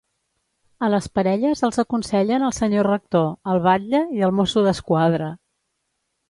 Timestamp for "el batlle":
3.53-4.01